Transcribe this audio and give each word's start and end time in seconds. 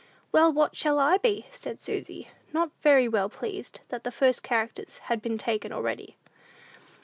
"Well, 0.31 0.51
what 0.51 0.75
shall 0.75 0.97
I 0.97 1.19
be?" 1.19 1.45
said 1.51 1.79
Susy, 1.79 2.29
not 2.51 2.71
very 2.81 3.07
well 3.07 3.29
pleased 3.29 3.81
that 3.89 4.03
the 4.03 4.09
first 4.11 4.41
characters 4.41 4.97
had 5.13 5.21
been 5.21 5.37
taken 5.37 5.71
already. 5.71 6.17